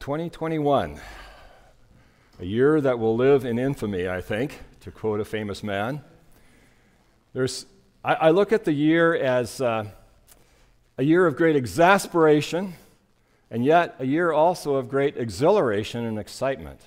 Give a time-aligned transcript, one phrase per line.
[0.00, 1.00] 2021,
[2.38, 6.02] a year that will live in infamy, I think, to quote a famous man.
[7.32, 7.66] There's,
[8.04, 9.86] I, I look at the year as uh,
[10.96, 12.74] a year of great exasperation,
[13.50, 16.80] and yet a year also of great exhilaration and excitement.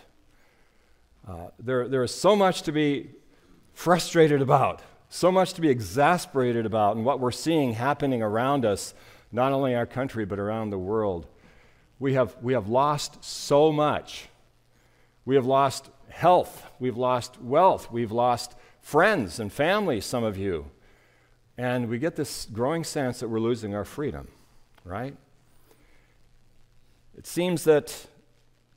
[1.28, 3.12] Uh, there, there is so much to be
[3.74, 8.94] frustrated about, so much to be exasperated about, and what we're seeing happening around us,
[9.34, 11.28] not only our country, but around the world.
[12.02, 14.28] We have, we have lost so much.
[15.24, 20.66] We have lost health, we've lost wealth, we've lost friends and family, some of you.
[21.60, 24.30] And we get this growing sense that we're losing our freedom,
[24.84, 25.16] right?
[27.16, 28.08] It seems that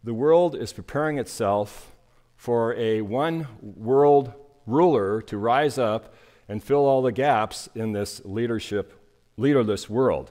[0.04, 1.92] the world is preparing itself
[2.36, 4.34] for a one world
[4.66, 6.14] ruler to rise up
[6.46, 8.92] and fill all the gaps in this leadership,
[9.38, 10.30] leaderless world.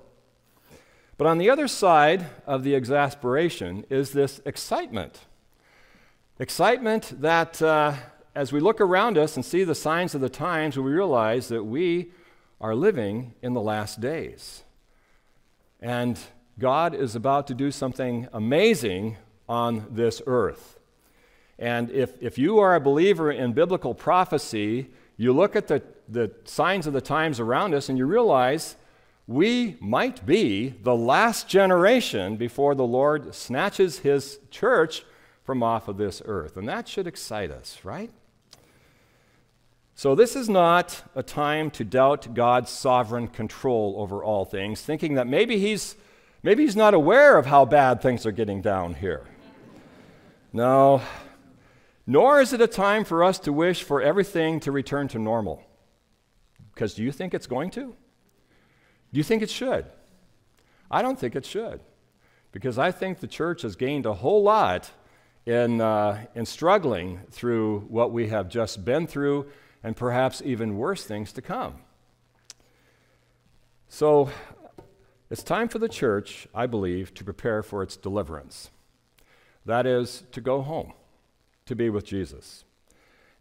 [1.18, 5.20] But on the other side of the exasperation is this excitement.
[6.40, 7.94] Excitement that uh,
[8.36, 11.64] as we look around us and see the signs of the times, we realize that
[11.64, 12.12] we
[12.60, 14.64] are living in the last days.
[15.80, 16.18] And
[16.58, 20.80] God is about to do something amazing on this earth.
[21.60, 26.32] And if, if you are a believer in biblical prophecy, you look at the, the
[26.46, 28.76] signs of the times around us and you realize
[29.28, 35.04] we might be the last generation before the Lord snatches his church
[35.44, 36.58] from off of this earth.
[36.58, 38.12] And that should excite us, right?
[39.96, 45.14] So, this is not a time to doubt God's sovereign control over all things, thinking
[45.14, 45.96] that maybe he's,
[46.42, 49.28] maybe he's not aware of how bad things are getting down here.
[50.52, 51.02] No,
[52.08, 55.64] nor is it a time for us to wish for everything to return to normal.
[56.74, 57.96] Because do you think it's going to?
[59.14, 59.86] Do you think it should?
[60.90, 61.80] I don't think it should.
[62.52, 64.92] Because I think the church has gained a whole lot
[65.46, 69.48] in, uh, in struggling through what we have just been through
[69.84, 71.76] and perhaps even worse things to come.
[73.88, 74.30] So
[75.30, 78.72] it's time for the church, I believe, to prepare for its deliverance.
[79.66, 80.94] That is, to go home
[81.66, 82.66] to be with Jesus.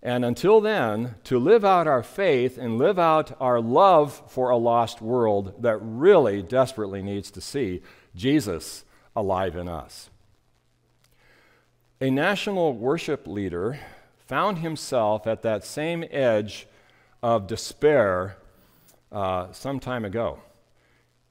[0.03, 4.57] And until then, to live out our faith and live out our love for a
[4.57, 7.83] lost world that really desperately needs to see
[8.17, 10.11] Jesus alive in us.
[12.01, 13.79] A national worship leader
[14.27, 16.67] found himself at that same edge
[17.23, 18.37] of despair
[19.13, 20.41] uh, some time ago.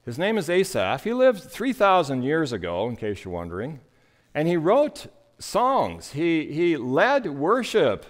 [0.06, 1.04] His name is Asaph.
[1.04, 3.82] He lived 3,000 years ago, in case you're wondering,
[4.34, 5.08] and he wrote
[5.40, 6.12] songs.
[6.12, 8.06] He, he led worship.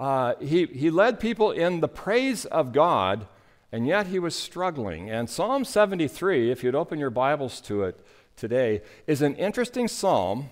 [0.00, 3.26] Uh, he, he led people in the praise of God,
[3.70, 5.10] and yet he was struggling.
[5.10, 8.00] And Psalm 73, if you'd open your Bibles to it
[8.34, 10.48] today, is an interesting psalm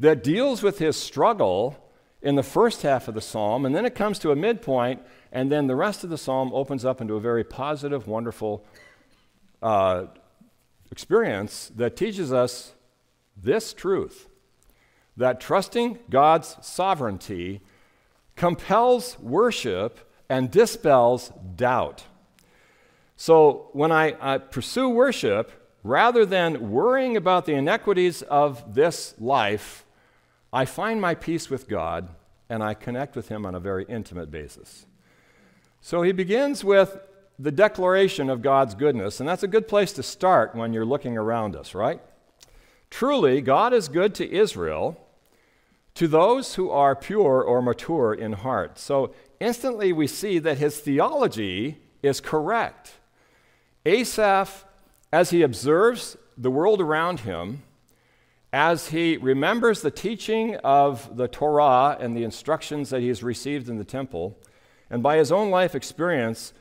[0.00, 1.78] that deals with his struggle
[2.22, 5.00] in the first half of the psalm, and then it comes to a midpoint,
[5.30, 8.64] and then the rest of the psalm opens up into a very positive, wonderful
[9.62, 10.06] uh,
[10.90, 12.72] experience that teaches us
[13.36, 14.26] this truth
[15.16, 17.60] that trusting God's sovereignty
[18.38, 22.04] compels worship and dispels doubt.
[23.16, 25.50] So when I, I, pursue worship,
[25.82, 29.84] rather than worrying about the inequities of this life,
[30.52, 32.10] I find my peace with God
[32.48, 34.86] and I connect with Him on a very intimate basis.
[35.80, 36.96] So he begins with
[37.40, 41.18] the declaration of God's goodness, and that's a good place to start when you're looking
[41.18, 42.00] around us, right?
[42.88, 44.96] Truly, God is good to Israel
[45.98, 48.78] to those who are pure or mature in heart.
[48.78, 52.92] So instantly we see that his theology is correct.
[53.84, 54.64] Asaph,
[55.12, 57.64] as he observes the world around him,
[58.52, 63.68] as he remembers the teaching of the Torah and the instructions that he has received
[63.68, 64.38] in the temple,
[64.88, 66.52] and by his own life experience,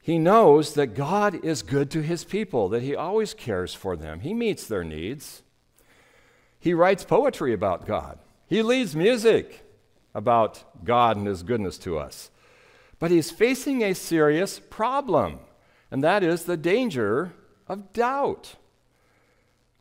[0.00, 4.20] he knows that God is good to his people, that he always cares for them,
[4.20, 5.42] he meets their needs.
[6.58, 8.20] He writes poetry about God.
[8.46, 9.64] He leads music
[10.14, 12.30] about God and His goodness to us.
[12.98, 15.40] But he's facing a serious problem,
[15.90, 17.34] and that is the danger
[17.68, 18.54] of doubt.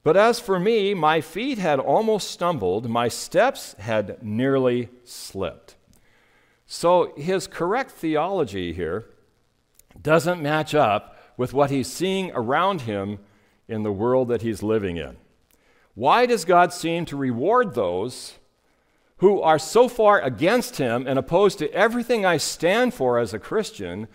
[0.03, 5.75] But as for me, my feet had almost stumbled, my steps had nearly slipped.
[6.65, 9.05] So his correct theology here
[10.01, 13.19] doesn't match up with what he's seeing around him
[13.67, 15.15] in the world that he's living in.
[15.95, 18.33] Why does God seem to reward those
[19.23, 23.39] who are so far against him and opposed to everything I stand for as a
[23.39, 24.09] Christian,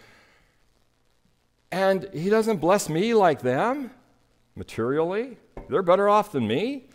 [1.72, 3.90] and he doesn't bless me like them
[4.54, 5.38] materially.
[5.70, 6.90] They're better off than me.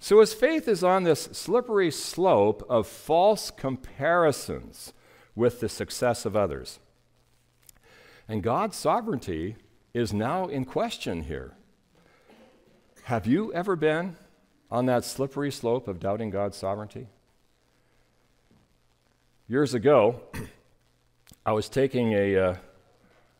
[0.00, 4.94] So his faith is on this slippery slope of false comparisons
[5.36, 6.80] with the success of others.
[8.26, 9.56] And God's sovereignty
[9.92, 11.52] is now in question here.
[13.02, 14.16] Have you ever been
[14.70, 17.08] on that slippery slope of doubting God's sovereignty?
[19.50, 20.20] Years ago,
[21.46, 22.56] I was taking a, uh,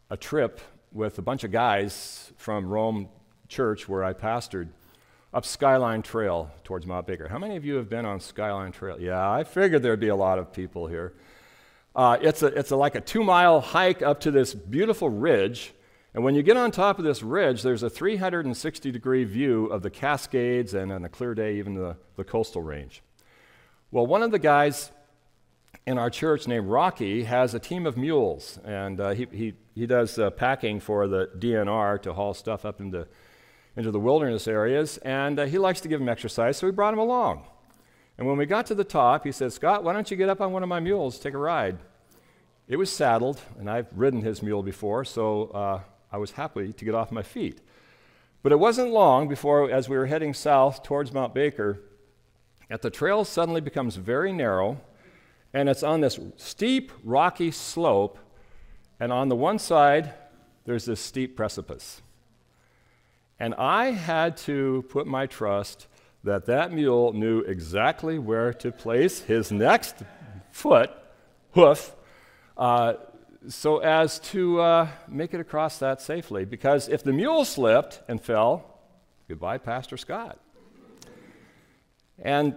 [0.08, 0.58] a trip
[0.90, 3.10] with a bunch of guys from Rome
[3.46, 4.68] Church, where I pastored,
[5.34, 7.28] up Skyline Trail towards Mount Baker.
[7.28, 8.98] How many of you have been on Skyline Trail?
[8.98, 11.12] Yeah, I figured there'd be a lot of people here.
[11.94, 15.74] Uh, it's a, it's a, like a two mile hike up to this beautiful ridge.
[16.14, 19.82] And when you get on top of this ridge, there's a 360 degree view of
[19.82, 23.02] the Cascades and on a clear day, even the, the coastal range.
[23.90, 24.90] Well, one of the guys
[25.86, 29.86] in our church named Rocky has a team of mules, and uh, he, he, he
[29.86, 33.06] does uh, packing for the DNR to haul stuff up into
[33.78, 36.92] into the wilderness areas, and uh, he likes to give him exercise, so we brought
[36.92, 37.46] him along.
[38.18, 40.40] And when we got to the top, he said, Scott, why don't you get up
[40.40, 41.78] on one of my mules, take a ride?
[42.66, 45.80] It was saddled, and I've ridden his mule before, so uh,
[46.10, 47.60] I was happy to get off my feet.
[48.42, 51.80] But it wasn't long before, as we were heading south towards Mount Baker,
[52.68, 54.80] that the trail suddenly becomes very narrow,
[55.52, 58.18] and it's on this steep, rocky slope,
[59.00, 60.12] and on the one side,
[60.64, 62.02] there's this steep precipice.
[63.40, 65.86] And I had to put my trust
[66.24, 69.96] that that mule knew exactly where to place his next
[70.50, 70.90] foot,
[71.52, 71.94] hoof,
[72.56, 72.94] uh,
[73.48, 76.44] so as to uh, make it across that safely.
[76.44, 78.80] Because if the mule slipped and fell,
[79.28, 80.38] goodbye, Pastor Scott.
[82.18, 82.56] And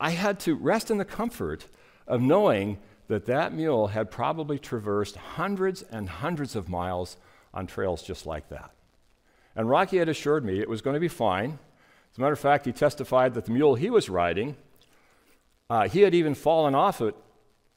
[0.00, 1.66] I had to rest in the comfort
[2.06, 7.16] of knowing that that mule had probably traversed hundreds and hundreds of miles
[7.54, 8.70] on trails just like that.
[9.54, 11.58] And Rocky had assured me it was going to be fine.
[12.12, 14.56] As a matter of fact, he testified that the mule he was riding,
[15.70, 17.14] uh, he had even fallen off it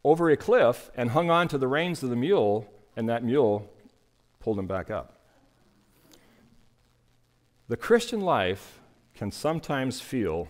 [0.03, 3.69] over a cliff and hung on to the reins of the mule, and that mule
[4.39, 5.15] pulled him back up.
[7.67, 8.79] The Christian life
[9.13, 10.47] can sometimes feel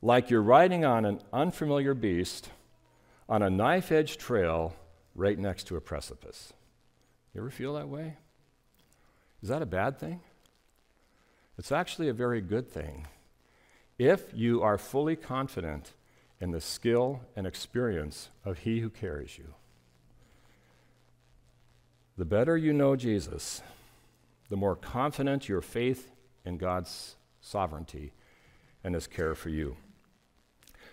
[0.00, 2.48] like you're riding on an unfamiliar beast
[3.30, 4.74] on a knife edge trail
[5.14, 6.52] right next to a precipice.
[7.32, 8.16] You ever feel that way?
[9.40, 10.20] Is that a bad thing?
[11.56, 13.06] It's actually a very good thing
[13.98, 15.92] if you are fully confident
[16.40, 19.54] in the skill and experience of He who carries you.
[22.18, 23.62] The better you know Jesus,
[24.48, 26.10] the more confident your faith
[26.44, 28.12] in God's sovereignty
[28.82, 29.76] and His care for you.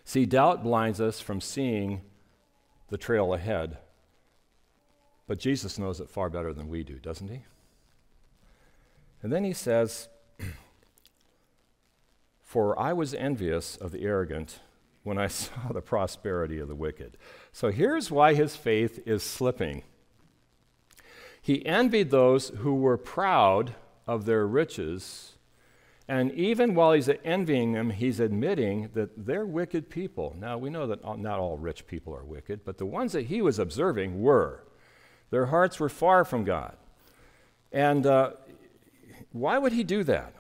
[0.04, 2.02] See, doubt blinds us from seeing
[2.90, 3.78] the trail ahead,
[5.28, 7.42] but Jesus knows it far better than we do, doesn't He?
[9.22, 10.08] And then He says,
[12.44, 14.60] for I was envious of the arrogant
[15.04, 17.18] when I saw the prosperity of the wicked.
[17.52, 19.84] So here's why his faith is slipping.
[21.42, 23.74] He envied those who were proud
[24.06, 25.37] of their riches.
[26.10, 30.36] And even while he's envying them, he's admitting that they're wicked people.
[30.40, 33.42] Now, we know that not all rich people are wicked, but the ones that he
[33.42, 34.64] was observing were.
[35.32, 36.78] Their hearts were far from God.
[37.74, 38.32] And uh,
[39.34, 40.34] why would he do that?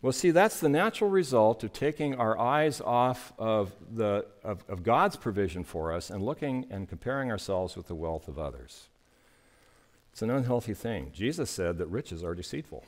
[0.00, 4.82] Well, see, that's the natural result of taking our eyes off of, the, of, of,
[4.82, 8.88] God's provision for us and looking and comparing ourselves with the wealth of others.
[10.12, 11.10] It's an unhealthy thing.
[11.12, 12.84] Jesus said that riches are deceitful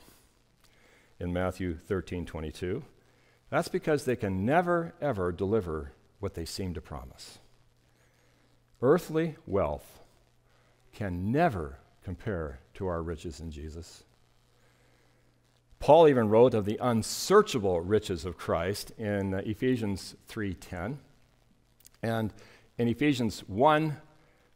[1.23, 2.83] in Matthew 13 22.
[3.49, 7.39] That's because they can never, ever deliver what they seem to promise.
[8.81, 9.99] Earthly wealth
[10.91, 14.03] can never compare to our riches in Jesus.
[15.79, 20.97] Paul even wrote of the unsearchable riches of Christ in uh, Ephesians 3:10.
[22.01, 22.33] And
[22.77, 23.97] in Ephesians 1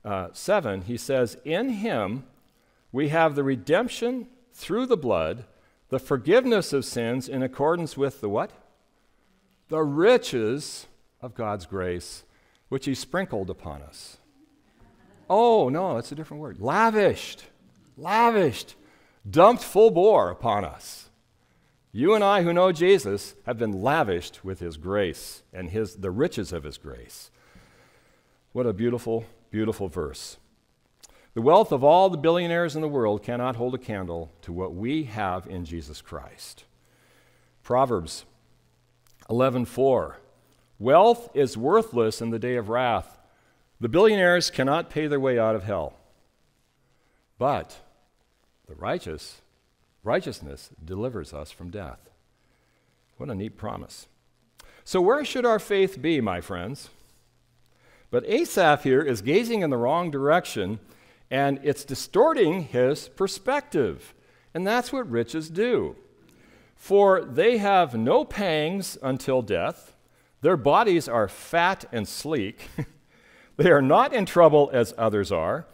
[0.03, 2.25] uh, 7, he says, In him
[2.91, 5.45] we have the redemption through the blood,
[5.89, 8.51] the forgiveness of sins in accordance with the what?
[9.69, 10.87] The riches
[11.21, 12.23] of God's grace,
[12.69, 14.17] which he sprinkled upon us.
[15.29, 16.59] Oh, no, that's a different word.
[16.59, 17.43] Lavished,
[17.97, 18.75] lavished,
[19.29, 21.09] dumped full bore upon us.
[21.91, 26.11] You and I who know Jesus have been lavished with his grace and his, the
[26.11, 27.31] riches of his grace.
[28.51, 30.37] What a beautiful, beautiful verse.
[31.37, 34.73] The wealth of all the billionaires in the world cannot hold a candle to what
[34.73, 36.63] we have in Jesus Christ.
[37.61, 38.25] Proverbs
[39.29, 40.15] 11:4
[40.79, 43.19] Wealth is worthless in the day of wrath.
[43.79, 45.93] The billionaires cannot pay their way out of hell.
[47.37, 47.81] But
[48.67, 49.41] the righteous
[50.03, 52.09] Righteousness delivers us from death.
[53.17, 54.07] What a neat promise.
[54.83, 56.89] So, where should our faith be, my friends?
[58.09, 60.79] But Asaph here is gazing in the wrong direction,
[61.29, 64.13] and it's distorting his perspective.
[64.53, 65.95] And that's what riches do.
[66.75, 69.95] For they have no pangs until death,
[70.41, 72.69] their bodies are fat and sleek,
[73.57, 75.67] they are not in trouble as others are,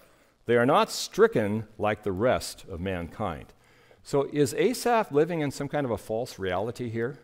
[0.45, 3.47] they are not stricken like the rest of mankind.
[4.01, 7.19] So, is Asaph living in some kind of a false reality here?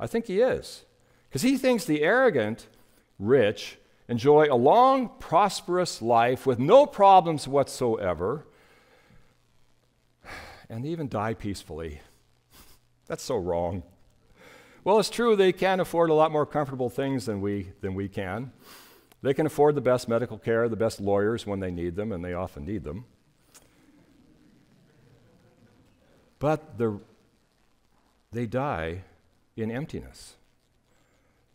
[0.00, 0.84] I think he is.
[1.28, 2.68] Because he thinks the arrogant
[3.18, 8.46] rich enjoy a long, prosperous life with no problems whatsoever,
[10.68, 12.00] and even die peacefully.
[13.06, 13.82] That's so wrong.
[14.84, 18.08] Well, it's true they can afford a lot more comfortable things than we, than we
[18.08, 18.52] can.
[19.20, 22.24] They can afford the best medical care, the best lawyers when they need them, and
[22.24, 23.04] they often need them.
[26.38, 27.00] But the,
[28.32, 29.02] they die
[29.56, 30.37] in emptiness.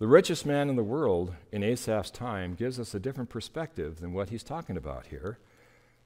[0.03, 4.11] The richest man in the world in Asaph's time gives us a different perspective than
[4.11, 5.39] what he's talking about here.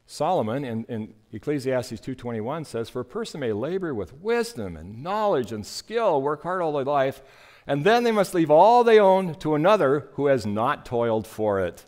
[0.05, 5.51] Solomon in, in Ecclesiastes 2:21 says, "For a person may labor with wisdom and knowledge
[5.51, 7.23] and skill, work hard all their life,
[7.65, 11.59] and then they must leave all they own to another who has not toiled for
[11.59, 11.87] it."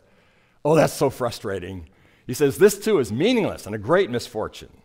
[0.66, 1.90] Oh, that's so frustrating.
[2.26, 4.82] He says this too is meaningless and a great misfortune.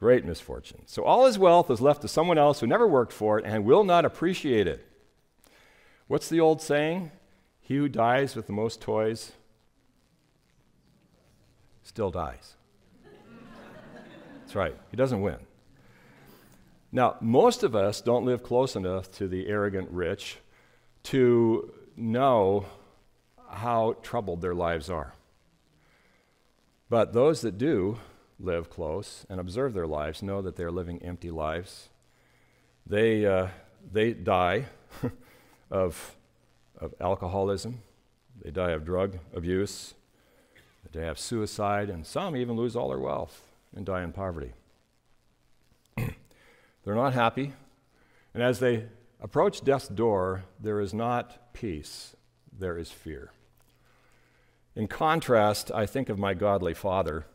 [0.00, 0.82] Great misfortune.
[0.84, 3.64] So all his wealth is left to someone else who never worked for it and
[3.64, 4.86] will not appreciate it.
[6.06, 7.10] What's the old saying?
[7.60, 9.32] He who dies with the most toys
[11.82, 12.56] still dies.
[14.40, 15.38] That's right, he doesn't win.
[16.92, 20.38] Now, most of us don't live close enough to the arrogant rich
[21.04, 22.66] to know
[23.48, 25.14] how troubled their lives are.
[26.88, 27.98] But those that do
[28.38, 31.88] live close and observe their lives know that they're living empty lives.
[32.86, 33.48] They, uh,
[33.90, 34.66] they die
[35.74, 36.14] of,
[36.78, 37.82] of alcoholism,
[38.40, 39.94] they die of drug abuse,
[40.92, 43.42] they have suicide, and some even lose all their wealth
[43.74, 44.52] and die in poverty.
[45.96, 47.54] They're not happy,
[48.32, 48.84] and as they
[49.20, 52.14] approach death's door, there is not peace,
[52.56, 53.32] there is fear.
[54.76, 57.26] In contrast, I think of my godly father.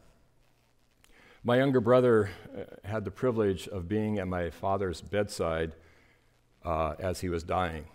[1.44, 5.74] My younger brother uh, had the privilege of being at my father's bedside
[6.64, 7.86] uh, as he was dying.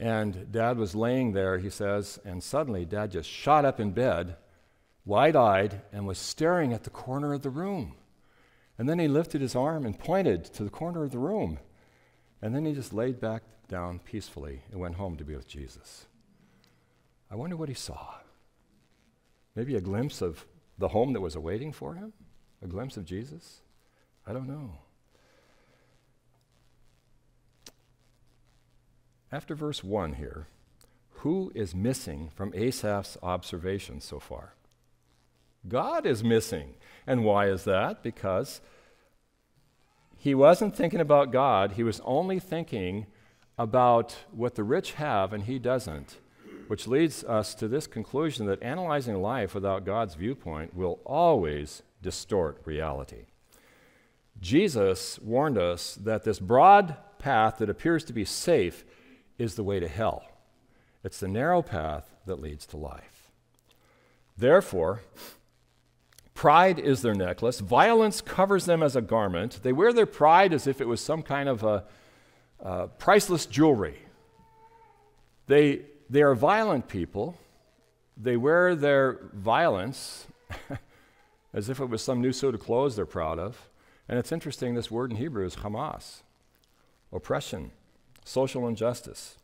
[0.00, 4.36] And dad was laying there, he says, and suddenly dad just shot up in bed
[5.08, 7.94] wide eyed, and was staring at the corner of the room.
[8.76, 11.58] And then he lifted his arm and pointed to the corner of the room.
[12.42, 16.04] And then he just laid back down peacefully and went home to be with Jesus.
[17.30, 18.16] I wonder what he saw.
[19.56, 20.44] Maybe a glimpse of
[20.76, 22.12] the home that was awaiting for him?
[22.62, 23.62] A glimpse of Jesus?
[24.26, 24.74] I don't know.
[29.30, 30.46] After verse 1 here,
[31.22, 34.54] who is missing from Asaph's observations so far?
[35.66, 36.74] God is missing.
[37.06, 38.02] And why is that?
[38.02, 38.60] Because
[40.16, 43.06] he wasn't thinking about God, he was only thinking
[43.58, 46.18] about what the rich have and he doesn't,
[46.68, 52.60] which leads us to this conclusion that analyzing life without God's viewpoint will always distort
[52.64, 53.26] reality.
[54.40, 58.84] Jesus warned us that this broad path that appears to be safe
[59.38, 60.24] is the way to hell.
[61.04, 63.30] It's the narrow path that leads to life.
[64.36, 65.00] Therefore,
[66.38, 67.58] Pride is their necklace.
[67.58, 69.58] Violence covers them as a garment.
[69.64, 73.98] They wear their pride as if it was some kind of a, priceless jewelry.
[75.48, 77.36] They, they are violent people.
[78.16, 80.28] They wear their violence
[81.52, 83.68] as if it was some new suit of clothes they're proud of.
[84.08, 86.22] And it's interesting, this word in Hebrew is Hamas
[87.12, 87.72] oppression,
[88.28, 89.38] social injustice.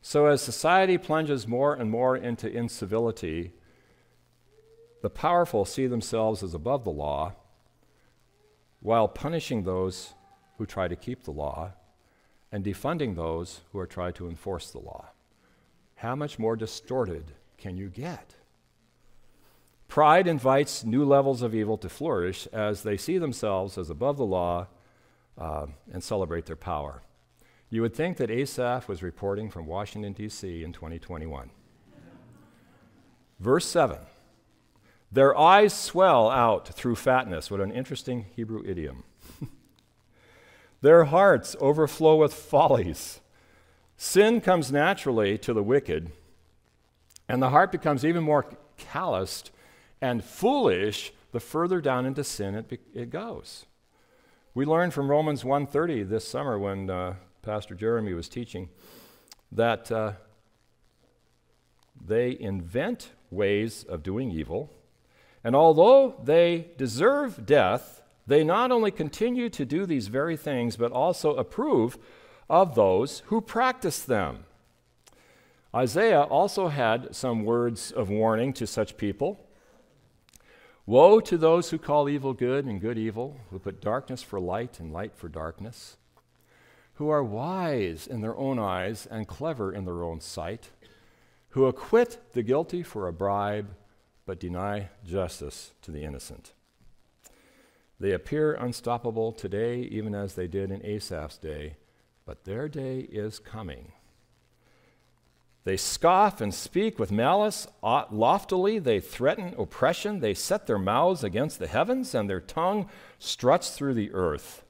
[0.00, 3.52] So, as society plunges more and more into incivility,
[5.02, 7.34] the powerful see themselves as above the law
[8.80, 10.14] while punishing those
[10.58, 11.72] who try to keep the law
[12.50, 15.10] and defunding those who are trying to enforce the law.
[15.96, 18.34] How much more distorted can you get?
[19.86, 24.24] Pride invites new levels of evil to flourish as they see themselves as above the
[24.24, 24.66] law
[25.38, 27.02] uh, and celebrate their power.
[27.72, 30.62] You would think that Asaph was reporting from Washington, D.C.
[30.62, 31.50] in 2021.
[33.40, 33.98] Verse 7
[35.12, 37.50] their eyes swell out through fatness.
[37.50, 39.04] What an interesting Hebrew idiom.
[40.80, 43.20] Their hearts overflow with follies.
[43.98, 46.12] Sin comes naturally to the wicked,
[47.28, 48.46] and the heart becomes even more
[48.78, 49.50] calloused
[50.00, 53.66] and foolish the further down into sin it, it goes.
[54.54, 58.68] We learned from Romans 1:30 this summer when uh, Pastor Jeremy was teaching,
[59.50, 60.12] that uh,
[62.00, 64.70] they invent ways of doing evil,
[65.42, 70.92] and although they deserve death, they not only continue to do these very things, but
[70.92, 71.98] also approve
[72.48, 74.44] of those who practice them.
[75.74, 79.44] Isaiah also had some words of warning to such people.
[80.86, 84.78] Woe to those who call evil good and good evil, who put darkness for light
[84.78, 85.96] and light for darkness,
[87.02, 90.70] who are wise in their own eyes and clever in their own sight,
[91.48, 93.70] who acquit the guilty for a bribe,
[94.24, 96.52] but deny justice to the innocent.
[97.98, 101.74] They appear unstoppable today, even as they did in Asaph's day,
[102.24, 103.90] but their day is coming
[105.64, 108.80] they scoff and speak with malice uh, loftily.
[108.80, 110.18] They threaten oppression.
[110.18, 112.88] They set their mouths against the heavens, and their tongue
[113.20, 114.64] struts through the earth.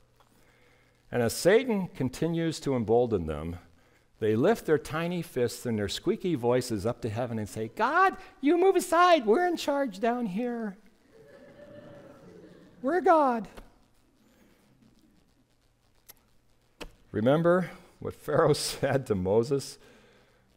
[1.13, 3.59] And as Satan continues to embolden them,
[4.19, 8.17] they lift their tiny fists and their squeaky voices up to heaven and say, God,
[8.41, 9.27] you move aside.
[9.27, 10.77] We're in charge down here.
[12.81, 13.47] We're God.
[17.13, 19.79] Remember what Pharaoh said to Moses?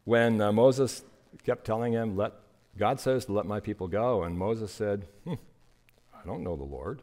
[0.06, 1.02] when uh, Moses
[1.44, 2.32] kept telling him, let,
[2.78, 5.34] God says to let my people go, and Moses said, hmm,
[6.14, 7.02] I don't know the Lord.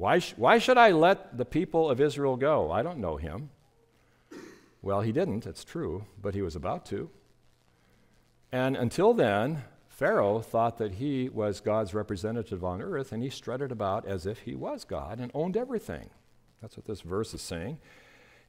[0.00, 2.72] Why, sh- why should I let the people of Israel go?
[2.72, 3.50] I don't know him.
[4.80, 7.10] Well, he didn't, it's true, but he was about to.
[8.50, 13.70] And until then, Pharaoh thought that he was God's representative on earth, and he strutted
[13.70, 16.08] about as if he was God and owned everything.
[16.62, 17.76] That's what this verse is saying.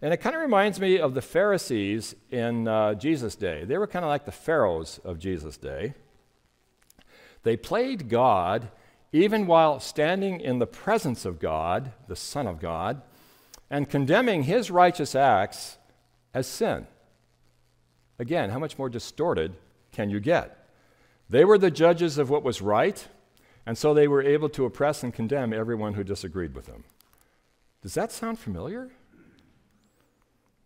[0.01, 3.65] And it kind of reminds me of the Pharisees in uh, Jesus' day.
[3.65, 5.95] They were kind of like the pharaohs of Jesus' day.
[7.43, 8.71] They played God
[9.13, 13.01] even while standing in the presence of God, the Son of God,
[13.69, 15.77] and condemning his righteous acts
[16.33, 16.87] as sin.
[18.19, 19.55] Again, how much more distorted
[19.91, 20.69] can you get?
[21.29, 23.07] They were the judges of what was right,
[23.65, 26.83] and so they were able to oppress and condemn everyone who disagreed with them.
[27.81, 28.91] Does that sound familiar?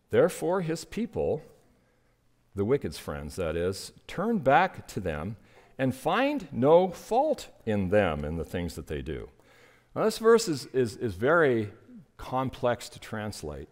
[0.09, 1.41] Therefore, his people,
[2.55, 5.37] the wicked's friends, that is, turned back to them
[5.77, 9.29] and find no fault in them in the things that they do.
[9.95, 11.71] Now, this verse is, is, is very
[12.17, 13.69] complex to translate.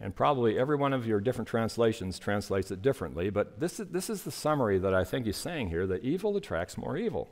[0.00, 4.10] And probably every one of your different translations translates it differently, but this is, this
[4.10, 7.28] is the summary that I think he's saying here that evil attracts more evil.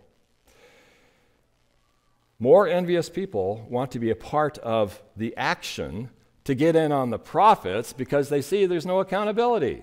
[2.39, 6.11] More envious people want to be a part of the action
[6.45, 9.83] to get in on the profits because they see there's no accountability.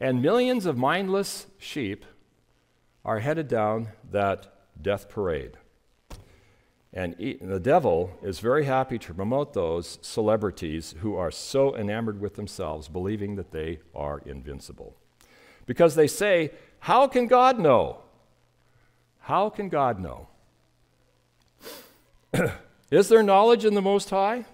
[0.00, 2.04] And millions of mindless sheep
[3.04, 5.56] are headed down that death parade.
[6.94, 12.34] And the devil is very happy to promote those celebrities who are so enamored with
[12.34, 14.94] themselves, believing that they are invincible.
[15.64, 18.02] Because they say, How can God know?
[19.20, 20.28] How can God know?
[22.90, 24.44] is there knowledge in the Most High?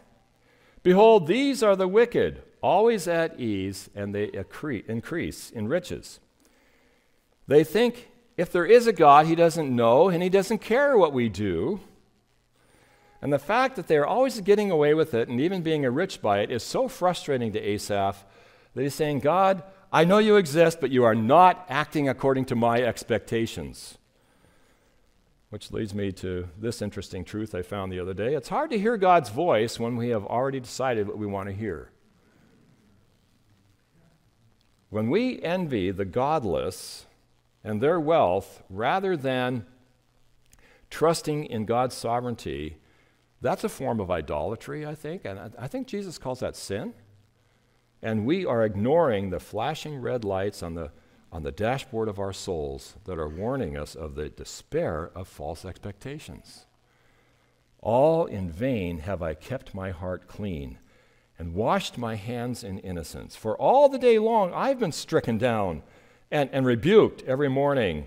[0.84, 4.30] Behold, these are the wicked, always at ease, and they
[4.86, 6.20] increase in riches.
[7.48, 11.12] They think if there is a God, he doesn't know and he doesn't care what
[11.12, 11.80] we do.
[13.20, 16.38] And the fact that they're always getting away with it and even being enriched by
[16.38, 18.24] it is so frustrating to Asaph
[18.74, 22.54] that he's saying, God, I know you exist, but you are not acting according to
[22.54, 23.98] my expectations.
[25.50, 28.34] Which leads me to this interesting truth I found the other day.
[28.34, 31.54] It's hard to hear God's voice when we have already decided what we want to
[31.54, 31.90] hear.
[34.90, 37.06] When we envy the godless
[37.64, 39.66] and their wealth rather than
[40.90, 42.78] trusting in God's sovereignty,
[43.40, 45.24] that's a form of idolatry, I think.
[45.24, 46.94] And I think Jesus calls that sin.
[48.02, 50.90] And we are ignoring the flashing red lights on the
[51.30, 55.64] on the dashboard of our souls that are warning us of the despair of false
[55.64, 56.64] expectations.
[57.80, 60.78] All in vain have I kept my heart clean
[61.38, 63.36] and washed my hands in innocence.
[63.36, 65.82] For all the day long I've been stricken down
[66.30, 68.06] and, and rebuked every morning.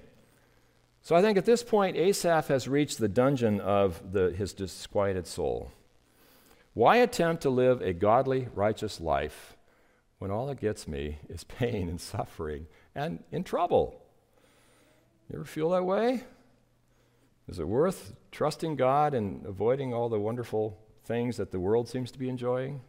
[1.02, 5.26] So I think at this point, Asaph has reached the dungeon of the, his disquieted
[5.26, 5.72] soul.
[6.74, 9.58] Why attempt to live a godly, righteous life
[10.22, 14.00] when all it gets me is pain and suffering and in trouble.
[15.28, 16.24] You ever feel that way?
[17.50, 22.12] Is it worth trusting God and avoiding all the wonderful things that the world seems
[22.12, 22.82] to be enjoying?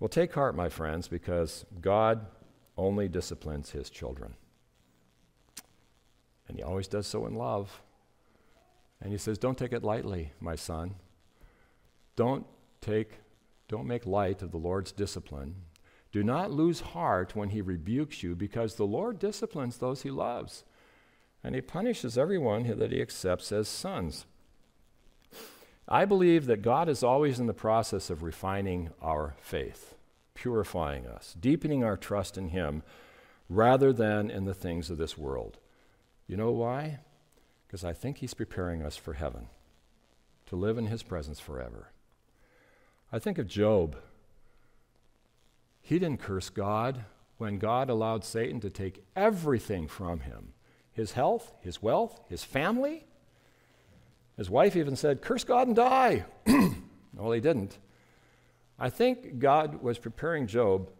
[0.00, 2.24] Well, take heart, my friends, because God
[2.78, 4.34] only disciplines his children.
[6.46, 7.82] And he always does so in love.
[9.02, 10.94] And he says, Don't take it lightly, my son.
[12.16, 12.46] Don't
[12.80, 13.18] take
[13.68, 15.56] Don't make light of the Lord's discipline.
[16.10, 20.64] Do not lose heart when he rebukes you, because the Lord disciplines those he loves,
[21.44, 24.24] and he punishes everyone that he accepts as sons.
[25.86, 29.94] I believe that God is always in the process of refining our faith,
[30.40, 32.82] purifying us, deepening our trust in him,
[33.48, 35.58] rather than in the things of this world.
[36.28, 37.00] You know why?
[37.66, 39.48] Because I think he's preparing us for heaven,
[40.46, 41.92] to live in his presence forever.
[43.10, 43.96] I think of Job.
[45.80, 47.04] He didn't curse God
[47.38, 50.52] when God allowed Satan to take everything from him
[50.92, 53.06] his health, his wealth, his family.
[54.36, 56.24] His wife even said, Curse God and die.
[57.14, 57.78] well, he didn't.
[58.78, 60.90] I think God was preparing Job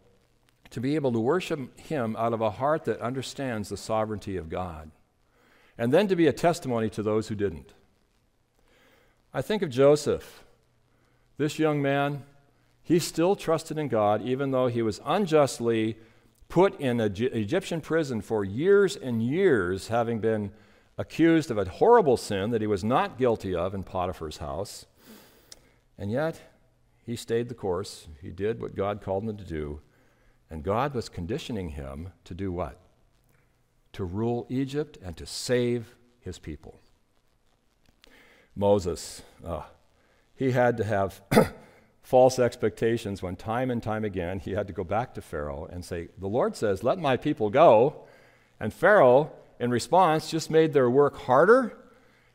[0.71, 4.49] to be able to worship him out of a heart that understands the sovereignty of
[4.49, 4.91] God,
[5.77, 7.73] and then to be a testimony to those who didn't.
[9.33, 10.43] I think of Joseph.
[11.37, 12.23] This young man,
[12.83, 15.97] he still trusted in God, even though he was unjustly
[16.49, 20.51] put in an Egyptian prison for years and years, having been
[20.97, 24.85] accused of a horrible sin that he was not guilty of in Potiphar's house.
[25.97, 26.41] And yet,
[27.09, 28.07] he stayed the course.
[28.21, 29.81] He did what God called him to do.
[30.47, 32.79] And God was conditioning him to do what?
[33.93, 36.79] To rule Egypt and to save his people.
[38.55, 39.63] Moses, uh,
[40.35, 41.19] he had to have
[42.03, 45.83] false expectations when time and time again he had to go back to Pharaoh and
[45.83, 48.03] say, The Lord says, Let my people go.
[48.59, 51.75] And Pharaoh, in response, just made their work harder.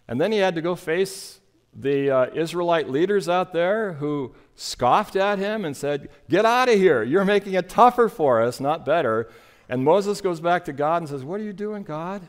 [0.09, 1.39] And then he had to go face
[1.75, 6.77] the uh, Israelite leaders out there who scoffed at him and said, Get out of
[6.77, 7.03] here.
[7.03, 9.29] You're making it tougher for us, not better.
[9.69, 12.23] And Moses goes back to God and says, What are you doing, God?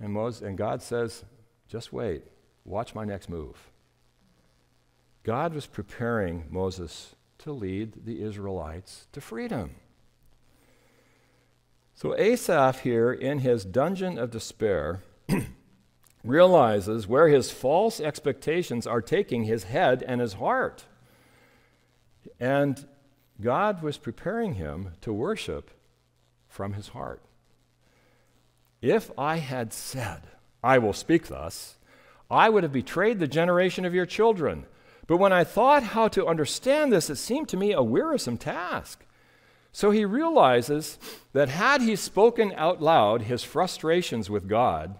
[0.00, 1.24] And, Moses, and God says,
[1.68, 2.24] Just wait.
[2.64, 3.70] Watch my next move.
[5.22, 9.76] God was preparing Moses to lead the Israelites to freedom.
[11.94, 15.02] So Asaph, here in his dungeon of despair,
[16.26, 20.84] realizes where his false expectations are taking his head and his heart.
[22.40, 22.86] And
[23.40, 25.70] God was preparing him to worship
[26.48, 27.22] from his heart.
[28.82, 30.22] If I had said,
[30.62, 31.76] I will speak thus,
[32.30, 34.66] I would have betrayed the generation of your children.
[35.06, 39.04] But when I thought how to understand this, it seemed to me a wearisome task.
[39.72, 40.98] So he realizes
[41.32, 44.98] that had he spoken out loud his frustrations with God,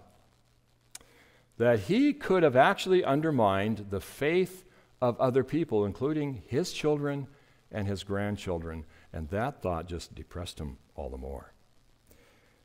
[1.57, 4.63] that he could have actually undermined the faith
[5.01, 7.27] of other people, including his children
[7.71, 8.85] and his grandchildren.
[9.11, 11.53] And that thought just depressed him all the more.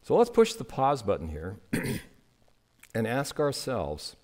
[0.02, 1.56] So let's push the pause button here
[2.94, 4.16] and ask ourselves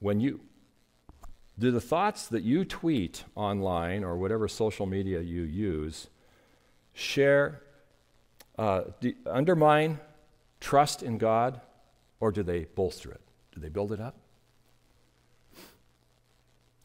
[0.00, 0.40] when you
[1.58, 6.08] do the thoughts that you tweet online or whatever social media you use
[6.92, 7.62] share,
[8.58, 8.82] uh,
[9.26, 9.98] undermine
[10.60, 11.60] trust in God,
[12.20, 13.20] or do they bolster it?
[13.52, 14.16] Do they build it up?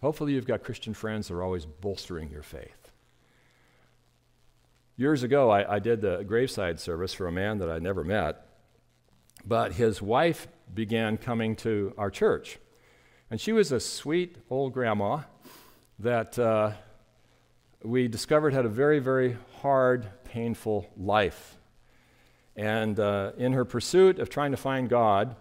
[0.01, 2.91] Hopefully, you've got Christian friends that are always bolstering your faith.
[4.97, 8.45] Years ago, I, I did the graveside service for a man that I never met,
[9.45, 12.59] but his wife began coming to our church.
[13.31, 15.21] And she was a sweet old grandma
[15.99, 16.73] that uh,
[17.81, 21.57] we discovered had a very, very hard, painful life.
[22.55, 25.35] And uh, in her pursuit of trying to find God,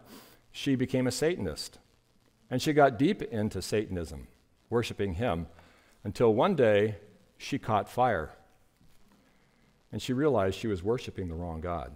[0.51, 1.79] she became a Satanist.
[2.51, 4.29] And she got deep into Satanism,
[4.71, 5.47] worshiping him,
[6.05, 6.97] until one day
[7.39, 8.31] she caught fire.
[9.91, 11.93] And she realized she was worshiping the wrong God.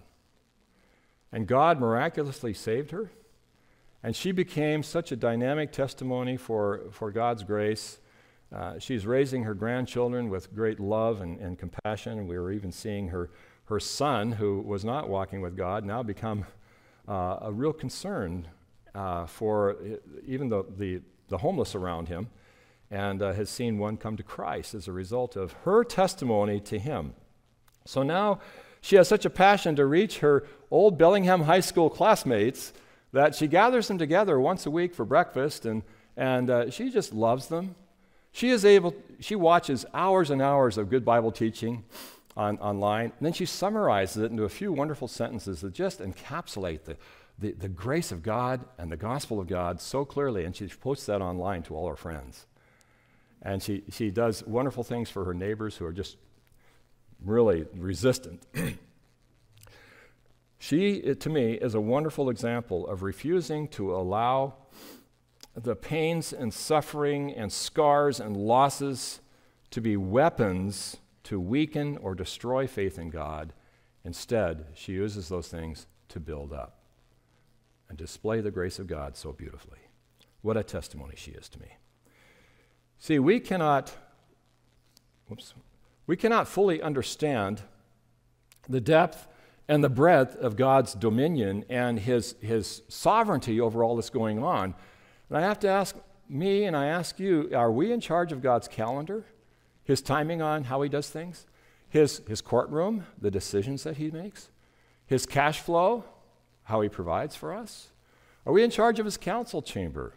[1.31, 3.11] And God miraculously saved her
[4.03, 7.99] and she became such a dynamic testimony for, for God's grace.
[8.55, 12.19] Uh, she's raising her grandchildren with great love and, and compassion.
[12.19, 13.29] And we were even seeing her,
[13.67, 16.45] her son, who was not walking with God, now become
[17.07, 18.47] uh, a real concern
[18.95, 19.75] uh, for
[20.25, 22.29] even the, the, the, homeless around him
[22.89, 26.79] and uh, has seen one come to Christ as a result of her testimony to
[26.79, 27.13] him.
[27.85, 28.39] So now
[28.81, 32.73] she has such a passion to reach her old Bellingham High School classmates
[33.11, 35.83] that she gathers them together once a week for breakfast, and,
[36.15, 37.75] and uh, she just loves them.
[38.31, 41.83] She is able, she watches hours and hours of good Bible teaching
[42.37, 46.83] on, online, and then she summarizes it into a few wonderful sentences that just encapsulate
[46.83, 46.95] the,
[47.39, 51.07] the, the grace of God and the gospel of God so clearly, and she posts
[51.07, 52.45] that online to all her friends.
[53.41, 56.17] And she, she does wonderful things for her neighbors who are just
[57.23, 58.43] really resistant.
[60.59, 64.55] She, to me, is a wonderful example of refusing to allow
[65.55, 69.21] the pains and suffering and scars and losses
[69.71, 73.51] to be weapons to weaken or destroy faith in God.
[74.05, 76.79] Instead, she uses those things to build up
[77.89, 79.79] and display the grace of God so beautifully.
[80.41, 81.67] What a testimony she is to me.
[82.97, 83.93] See, we cannot
[85.27, 85.53] whoops,
[86.05, 87.61] we cannot fully understand
[88.69, 89.27] the depth
[89.67, 94.73] and the breadth of God's dominion and his, his sovereignty over all that's going on.
[95.27, 95.93] And I have to ask
[96.29, 99.25] me and I ask you are we in charge of God's calendar,
[99.87, 101.45] his timing on how he does things,
[101.87, 104.49] his, his courtroom, the decisions that he makes,
[105.05, 106.03] his cash flow,
[106.63, 107.87] how he provides for us?
[108.45, 110.13] Are we in charge of his council chamber,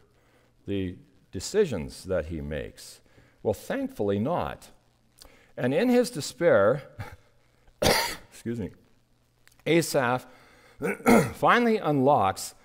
[0.66, 0.96] the
[1.30, 3.00] decisions that he makes?
[3.44, 4.70] Well, thankfully not.
[5.56, 6.82] And in his despair,
[8.32, 8.70] excuse me,
[9.66, 10.26] Asaph
[11.34, 12.56] finally unlocks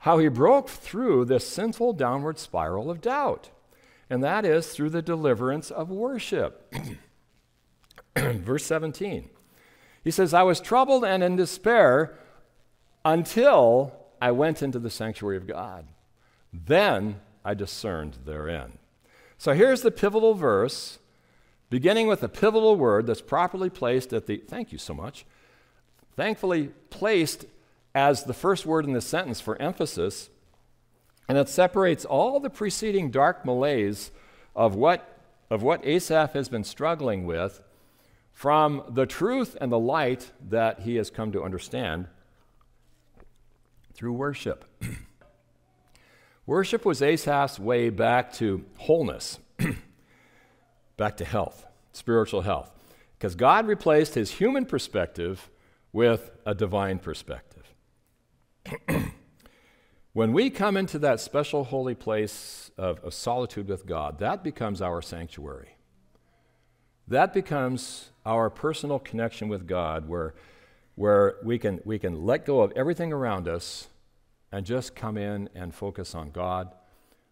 [0.00, 3.48] how he broke through this sinful downward spiral of doubt,
[4.10, 6.74] and that is through the deliverance of worship.
[8.16, 9.30] Verse 17.
[10.02, 12.18] He says, I was troubled and in despair
[13.04, 15.86] until I went into the sanctuary of God.
[16.52, 18.78] Then I discerned therein.
[19.38, 20.98] So here's the pivotal verse,
[21.70, 25.24] beginning with a pivotal word that's properly placed at the, thank you so much,
[26.16, 27.46] thankfully placed
[27.94, 30.28] as the first word in the sentence for emphasis,
[31.30, 34.10] and it separates all the preceding dark malaise
[34.56, 35.16] of what,
[35.48, 37.62] of what Asaph has been struggling with
[38.32, 42.08] from the truth and the light that he has come to understand
[43.94, 44.64] through worship.
[46.46, 49.38] worship was Asaph's way back to wholeness,
[50.96, 52.72] back to health, spiritual health,
[53.16, 55.48] because God replaced his human perspective
[55.92, 57.72] with a divine perspective.
[60.12, 64.82] when we come into that special holy place of, of, solitude with God, that becomes
[64.82, 65.76] our sanctuary.
[67.06, 70.34] That becomes our personal connection with God where,
[70.96, 73.88] where we, can, we can let go of everything around us
[74.50, 76.74] and just come in and focus on God.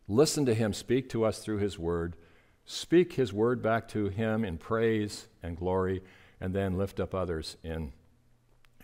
[0.07, 2.17] Listen to Him speak to us through His Word.
[2.65, 6.03] Speak His Word back to Him in praise and glory,
[6.41, 7.93] and then lift up others in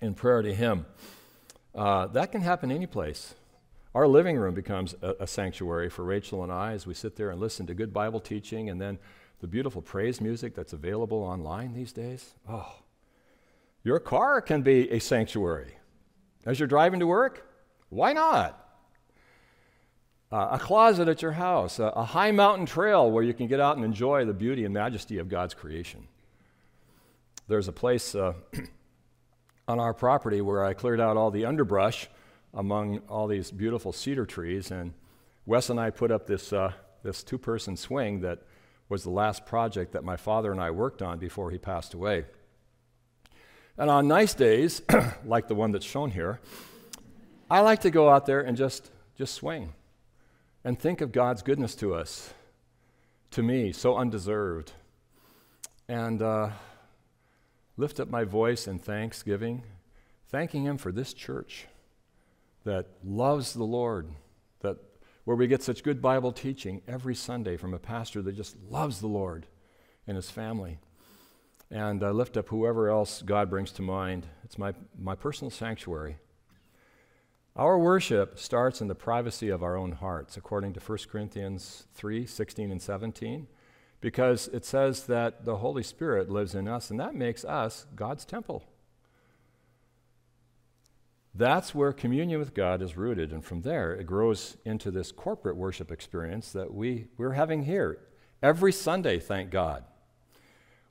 [0.00, 0.86] in prayer to Him.
[1.74, 3.34] Uh, that can happen any place.
[3.94, 7.30] Our living room becomes a, a, sanctuary for Rachel and I as we sit there
[7.30, 8.98] and listen to good Bible teaching and then
[9.40, 12.34] the beautiful praise music that's available online these days.
[12.48, 12.74] Oh,
[13.84, 15.76] your car can be a sanctuary.
[16.44, 17.46] As you're driving to work,
[17.88, 18.60] why not?
[20.32, 23.60] Uh, a closet at your house, a, a high mountain trail where you can get
[23.60, 26.08] out and enjoy the beauty and majesty of God's creation.
[27.46, 28.14] There's a place.
[28.14, 28.32] Uh,
[29.66, 32.08] on our property where I cleared out all the underbrush
[32.54, 34.70] among all these beautiful cedar trees.
[34.70, 34.94] And
[35.44, 38.40] Wes and I put up this, uh, this two person swing that
[38.88, 42.24] was the last project that my father and I worked on before he passed away.
[43.76, 44.82] And on nice days,
[45.24, 46.40] like the one that's shown here,
[47.50, 49.72] I like to go out there and just, just swing
[50.62, 52.32] and think of God's goodness to us,
[53.32, 54.72] to me, so undeserved.
[55.88, 56.50] And uh,
[57.76, 59.64] lift up my voice in thanksgiving,
[60.28, 61.66] thanking Him for this church
[62.64, 64.08] that loves the Lord,
[64.60, 64.76] that
[65.24, 69.00] where we get such good Bible teaching every Sunday from a pastor that just loves
[69.00, 69.46] the Lord
[70.06, 70.78] and his family.
[71.70, 74.26] And I lift up whoever else God brings to mind.
[74.44, 76.16] It's my, my personal sanctuary.
[77.56, 82.26] Our worship starts in the privacy of our own hearts, according to 1 Corinthians 3
[82.26, 83.46] 16 and 17
[84.04, 88.26] because it says that the Holy Spirit lives in us, and that makes us God's
[88.26, 88.62] temple.
[91.34, 95.56] That's where communion with God is rooted, and from there it grows into this corporate
[95.56, 97.98] worship experience that we, we're having here
[98.42, 99.84] every Sunday, thank God.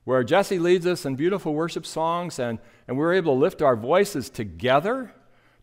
[0.04, 3.76] Where Jesse leads us in beautiful worship songs, and, and we're able to lift our
[3.76, 5.14] voices together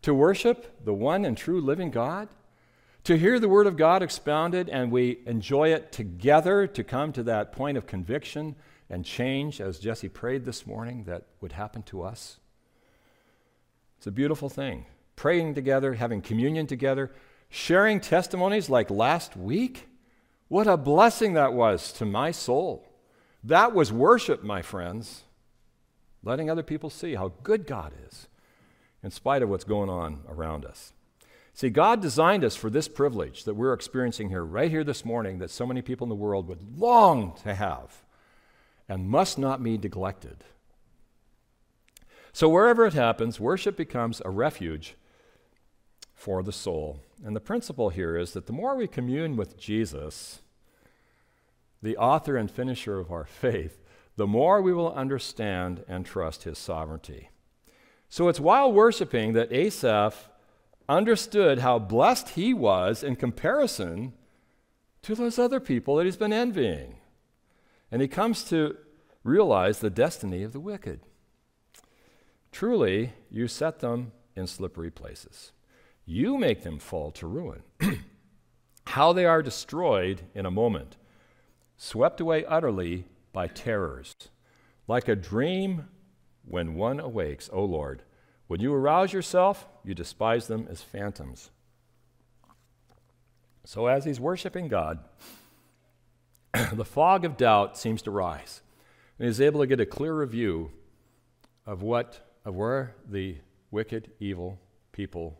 [0.01, 2.29] to worship the one and true living God
[3.03, 7.23] to hear the Word of God expounded and we enjoy it together to come to
[7.23, 8.55] that point of conviction
[8.89, 12.40] and change, as Jesse prayed this morning, that would happen to us.
[14.01, 14.87] It's a beautiful thing.
[15.15, 17.11] Praying together, having communion together,
[17.49, 19.89] sharing testimonies like last week.
[20.47, 22.83] What a blessing that was to my soul.
[23.43, 25.25] That was worship, my friends.
[26.23, 28.27] Letting other people see how good God is
[29.03, 30.93] in spite of what's going on around us.
[31.53, 35.37] See, God designed us for this privilege that we're experiencing here, right here this morning,
[35.37, 38.01] that so many people in the world would long to have
[38.89, 40.43] and must not be neglected.
[42.33, 44.95] So, wherever it happens, worship becomes a refuge
[46.13, 46.99] for the soul.
[47.25, 50.41] And the principle here is that the more we commune with Jesus,
[51.81, 53.81] the author and finisher of our faith,
[54.15, 57.29] the more we will understand and trust his sovereignty.
[58.09, 60.29] So it's while worshiping that Asaph
[60.87, 64.13] understood how blessed he was in comparison
[65.01, 66.97] to those other people that he's been envying.
[67.91, 68.77] And he comes to
[69.23, 71.01] realize the destiny of the wicked.
[72.51, 75.51] Truly, you set them in slippery places.
[76.05, 77.63] You make them fall to ruin.
[78.87, 80.97] how they are destroyed in a moment,
[81.77, 84.13] swept away utterly by terrors.
[84.87, 85.87] Like a dream
[86.43, 88.03] when one awakes, O Lord,
[88.47, 91.51] when you arouse yourself, you despise them as phantoms.
[93.63, 94.99] So, as he's worshiping God,
[96.73, 98.61] the fog of doubt seems to rise,
[99.17, 100.71] and he's able to get a clearer view
[101.65, 103.37] of what, of where the
[103.69, 104.59] wicked, evil
[104.91, 105.37] people,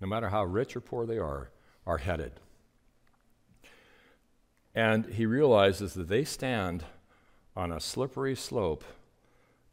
[0.00, 1.50] no matter how rich or poor they are,
[1.86, 2.32] are headed.
[4.74, 6.84] And he realizes that they stand
[7.56, 8.84] on a slippery slope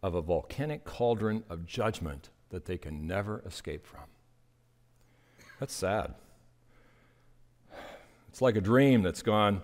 [0.04, 4.06] of a volcanic cauldron of judgment that they can never escape from.
[5.60, 6.16] That's sad.
[8.30, 9.62] It's like a dream that's gone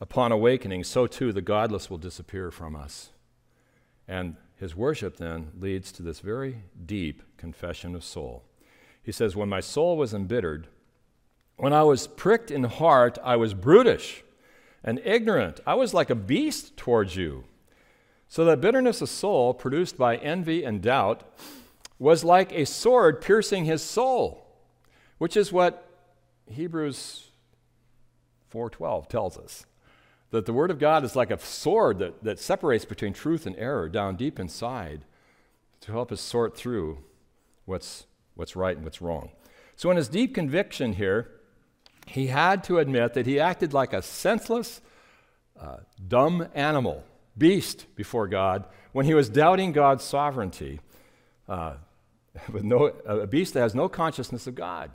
[0.00, 3.10] upon awakening, so too the godless will disappear from us.
[4.06, 8.44] And his worship then leads to this very deep confession of soul.
[9.02, 10.66] He says, When my soul was embittered,
[11.56, 14.22] when I was pricked in heart, I was brutish
[14.82, 15.60] and ignorant.
[15.66, 17.44] I was like a beast towards you.
[18.28, 21.22] So that bitterness of soul produced by envy and doubt
[21.98, 24.46] was like a sword piercing his soul,
[25.18, 25.88] which is what
[26.46, 27.30] Hebrews
[28.52, 29.64] 4:12 tells us.
[30.30, 33.56] That the word of God is like a sword that, that separates between truth and
[33.56, 35.04] error down deep inside
[35.80, 36.98] to help us sort through
[37.64, 39.30] what's, what's right and what's wrong.
[39.76, 41.30] So in his deep conviction here,
[42.06, 44.80] he had to admit that he acted like a senseless,
[45.60, 47.04] uh, dumb animal,
[47.36, 50.80] beast before God, when he was doubting God's sovereignty,
[51.48, 51.74] uh,
[52.52, 54.90] with no, a beast that has no consciousness of God.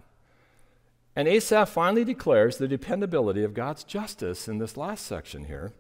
[1.16, 5.74] And Asaph finally declares the dependability of God's justice in this last section here.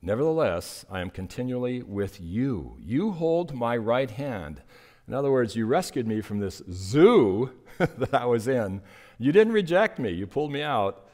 [0.00, 2.76] Nevertheless, I am continually with you.
[2.80, 4.62] You hold my right hand.
[5.06, 8.80] In other words, you rescued me from this zoo that I was in.
[9.18, 11.04] You didn't reject me, you pulled me out.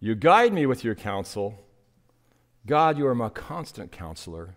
[0.00, 1.64] You guide me with your counsel.
[2.66, 4.56] God, you are my constant counselor.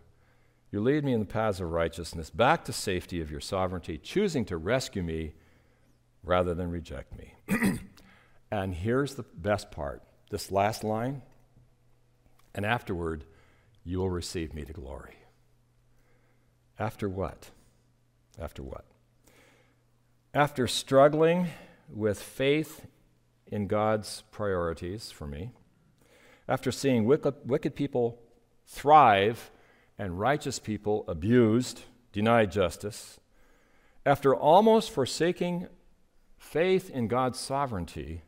[0.72, 4.46] You lead me in the paths of righteousness, back to safety of your sovereignty, choosing
[4.46, 5.34] to rescue me
[6.24, 7.34] rather than reject me.
[8.52, 11.22] and here's the best part this last line
[12.54, 13.26] and afterward,
[13.84, 15.16] you will receive me to glory.
[16.78, 17.50] After what?
[18.40, 18.86] After what?
[20.34, 21.48] After struggling
[21.90, 22.86] with faith
[23.48, 25.52] in God's priorities for me,
[26.48, 28.20] after seeing wicked, people
[28.66, 29.52] thrive
[29.98, 31.82] and righteous people abused,
[32.12, 33.20] denied justice,
[34.06, 35.68] after almost forsaking
[36.42, 38.24] faith in God's sovereignty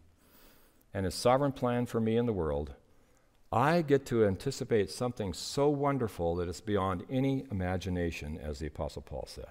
[0.94, 2.74] and His sovereign plan for me in the world,
[3.52, 9.02] I get to anticipate something so wonderful that it's beyond any imagination, as the Apostle
[9.02, 9.50] Paul said.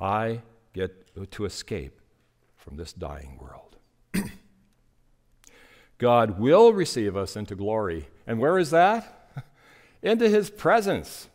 [0.00, 0.40] I
[0.72, 2.00] get to escape
[2.56, 3.76] from this dying world.
[5.98, 8.08] God will receive us into glory.
[8.26, 9.30] And where is that?
[10.02, 11.28] into His presence.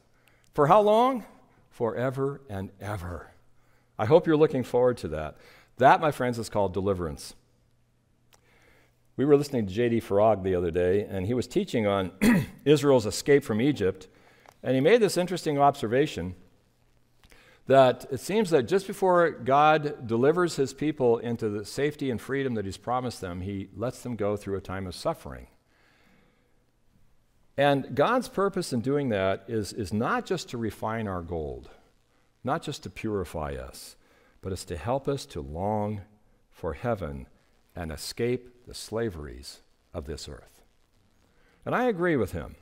[0.54, 1.24] For how long?
[1.70, 3.32] Forever and ever.
[3.98, 5.38] I hope you're looking forward to that.
[5.82, 7.34] That, my friends, is called deliverance.
[9.18, 10.02] We were listening to J.D.
[10.02, 12.12] Farag the other day, and he was teaching on
[12.66, 14.08] Israel's escape from Egypt,
[14.62, 16.36] and he made this interesting observation
[17.66, 22.54] that it seems that just before God delivers his people into the safety and freedom
[22.54, 25.48] that he's promised them, he lets them go through a time of suffering.
[27.58, 31.72] And God's purpose in doing that is, is not just to refine our gold,
[32.44, 33.96] not just to purify us,
[34.42, 36.02] but it's to help us to long
[36.50, 37.28] for heaven
[37.76, 39.60] and escape the slaveries
[39.94, 40.62] of this earth.
[41.66, 42.56] And I agree with him.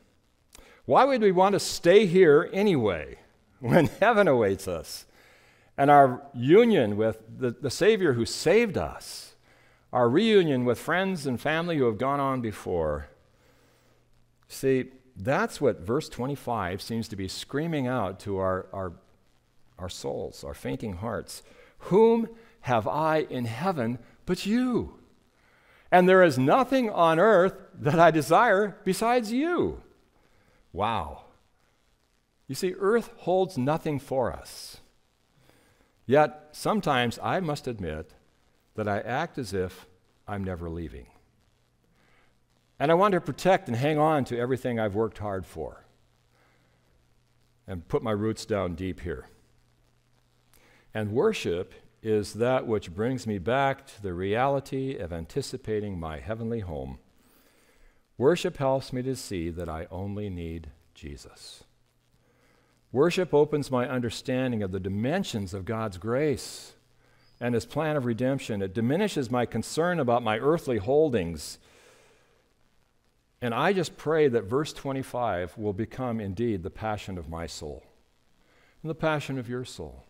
[0.85, 3.19] Why would we want to stay here anyway
[3.59, 5.05] when heaven awaits us?
[5.77, 9.35] And our union with the, the Savior who saved us,
[9.93, 13.07] our reunion with friends and family who have gone on before.
[14.47, 18.93] See, that's what verse 25 seems to be screaming out to our, our,
[19.77, 21.43] our souls, our fainting hearts.
[21.79, 22.29] Whom
[22.61, 24.99] have I in heaven but you?
[25.91, 29.81] And there is nothing on earth that I desire besides you.
[30.71, 31.23] Wow.
[32.47, 34.77] You see, earth holds nothing for us.
[36.05, 38.13] Yet, sometimes I must admit
[38.75, 39.87] that I act as if
[40.27, 41.07] I'm never leaving.
[42.79, 45.85] And I want to protect and hang on to everything I've worked hard for
[47.67, 49.27] and put my roots down deep here.
[50.93, 56.61] And worship is that which brings me back to the reality of anticipating my heavenly
[56.61, 56.99] home.
[58.17, 61.63] Worship helps me to see that I only need Jesus.
[62.91, 66.73] Worship opens my understanding of the dimensions of God's grace
[67.39, 68.61] and His plan of redemption.
[68.61, 71.59] It diminishes my concern about my earthly holdings.
[73.41, 77.83] And I just pray that verse 25 will become indeed the passion of my soul
[78.81, 80.05] and the passion of your soul.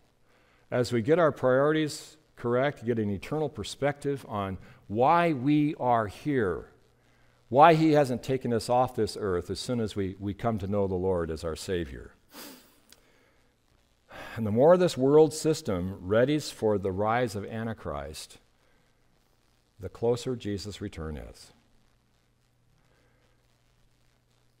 [0.70, 6.70] As we get our priorities correct, get an eternal perspective on why we are here,
[7.48, 10.68] why He hasn't taken us off this earth as soon as we, we come to
[10.68, 12.12] know the Lord as our Savior.
[14.36, 18.38] And the more this world system readies for the rise of Antichrist,
[19.78, 21.52] the closer Jesus' return is.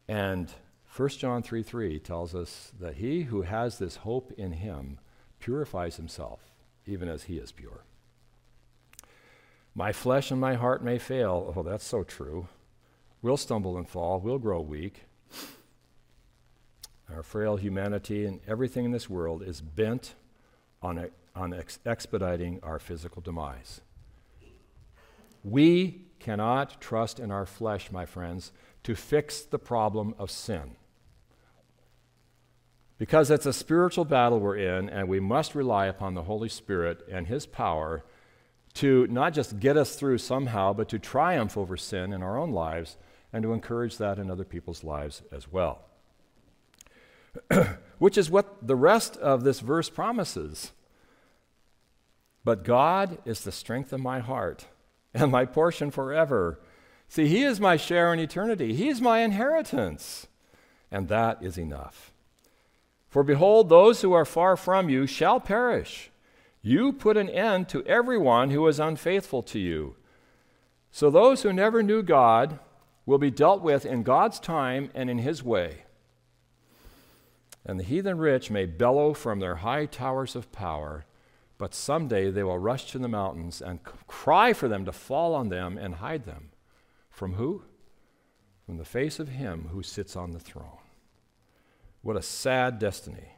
[0.08, 0.50] And
[0.96, 4.98] 1 John 3 3 tells us that he who has this hope in him
[5.40, 6.40] purifies himself,
[6.86, 7.84] even as he is pure.
[9.74, 11.52] My flesh and my heart may fail.
[11.56, 12.48] Oh, that's so true.
[13.22, 15.04] We'll stumble and fall, we'll grow weak.
[17.14, 20.14] Our frail humanity and everything in this world is bent
[20.80, 23.80] on, on ex- expediting our physical demise.
[25.42, 28.52] We cannot trust in our flesh, my friends,
[28.84, 30.76] to fix the problem of sin.
[33.00, 37.00] Because it's a spiritual battle we're in, and we must rely upon the Holy Spirit
[37.10, 38.04] and His power
[38.74, 42.52] to not just get us through somehow, but to triumph over sin in our own
[42.52, 42.98] lives
[43.32, 45.86] and to encourage that in other people's lives as well.
[47.98, 50.72] which is what the rest of this verse promises.
[52.44, 54.66] But God is the strength of my heart
[55.14, 56.60] and my portion forever.
[57.08, 60.26] See, He is my share in eternity, He is my inheritance,
[60.90, 62.09] and that is enough.
[63.10, 66.10] For behold, those who are far from you shall perish.
[66.62, 69.96] You put an end to everyone who is unfaithful to you.
[70.90, 72.58] So those who never knew God
[73.04, 75.84] will be dealt with in God's time and in His way
[77.64, 81.04] and the heathen rich may bellow from their high towers of power,
[81.58, 85.34] but someday they will rush to the mountains and c- cry for them to fall
[85.34, 86.50] on them and hide them.
[87.10, 87.62] From who?
[88.64, 90.79] From the face of him who sits on the throne.
[92.02, 93.28] What a sad destiny.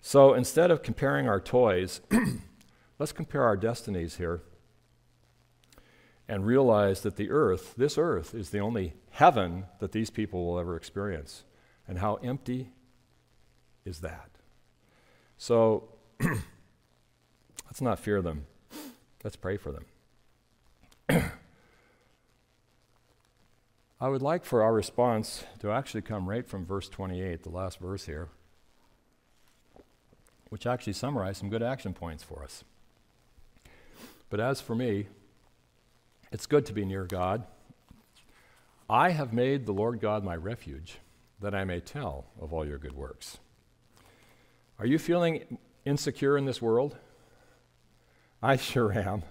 [0.00, 2.00] So instead of comparing our toys,
[2.98, 4.42] let's compare our destinies here
[6.28, 10.58] and realize that the earth, this earth, is the only heaven that these people will
[10.58, 11.44] ever experience,
[11.86, 12.70] and how empty
[13.84, 14.30] is that.
[15.38, 15.88] So
[16.20, 18.46] let's not fear them.
[19.22, 21.32] Let's pray for them.
[23.98, 27.78] I would like for our response to actually come right from verse 28, the last
[27.78, 28.28] verse here,
[30.50, 32.62] which actually summarizes some good action points for us.
[34.28, 35.06] But as for me,
[36.30, 37.44] it's good to be near God.
[38.90, 40.98] I have made the Lord God my refuge,
[41.40, 43.38] that I may tell of all your good works.
[44.78, 46.98] Are you feeling insecure in this world?
[48.42, 49.22] I sure am.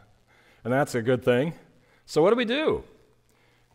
[0.64, 1.54] And that's a good thing.
[2.08, 2.84] So, what do we do?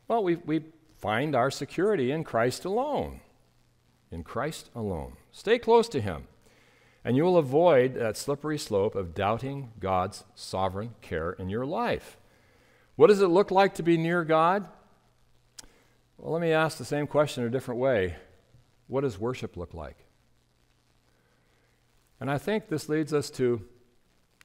[0.09, 0.64] Well, we, we
[1.01, 3.20] find our security in Christ alone.
[4.11, 5.16] In Christ alone.
[5.32, 6.24] Stay close to Him,
[7.05, 12.16] and you will avoid that slippery slope of doubting God's sovereign care in your life.
[12.96, 14.68] What does it look like to be near God?
[16.18, 18.16] Well, let me ask the same question in a different way.
[18.88, 19.96] What does worship look like?
[22.20, 23.62] And I think this leads us to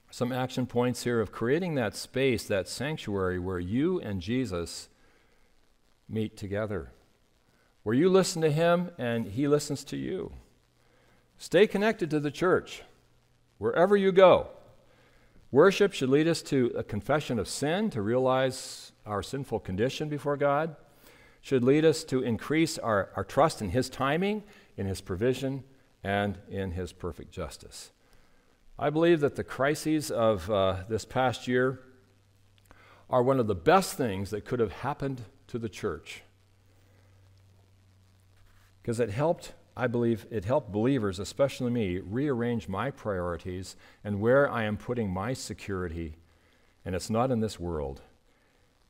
[0.09, 4.87] some action points here of creating that space, that sanctuary where you and Jesus
[6.07, 6.91] meet together,
[7.83, 10.31] where you listen to him and he listens to you.
[11.37, 12.83] Stay connected to the church
[13.57, 14.47] wherever you go.
[15.51, 20.37] Worship should lead us to a confession of sin, to realize our sinful condition before
[20.37, 20.75] God,
[21.41, 24.43] should lead us to increase our, our trust in his timing,
[24.77, 25.63] in his provision,
[26.03, 27.91] and in his perfect justice.
[28.77, 31.79] I believe that the crises of uh, this past year
[33.09, 35.21] are one of the best things that could have happened
[35.55, 36.21] to the church.
[38.81, 44.51] Because it helped, I believe, it helped believers, especially me, rearrange my priorities and where
[44.51, 46.17] I am putting my security,
[46.83, 48.01] and it's not in this world.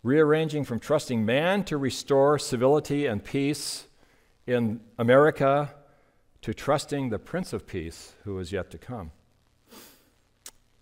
[0.02, 3.86] Rearranging from trusting man to restore civility and peace
[4.48, 5.72] in America
[6.42, 9.12] to trusting the Prince of Peace who is yet to come.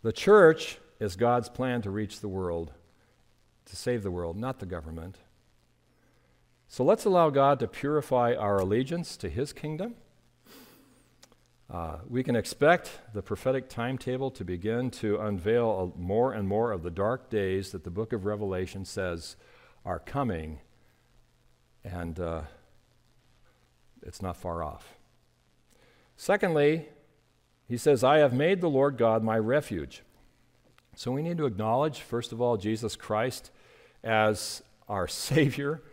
[0.02, 2.72] The church is God's plan to reach the world,
[3.66, 5.18] to save the world, not the government.
[6.74, 9.94] So let's allow God to purify our allegiance to his kingdom.
[11.72, 16.82] Uh, we can expect the prophetic timetable to begin to unveil more and more of
[16.82, 19.36] the dark days that the book of Revelation says
[19.86, 20.62] are coming,
[21.84, 22.42] and uh,
[24.02, 24.96] it's not far off.
[26.18, 26.88] Secondly,
[27.70, 30.02] he says, I have made the Lord God my refuge.
[30.96, 33.52] So we need to acknowledge, first of all, Jesus Christ
[34.04, 35.84] as our Savior.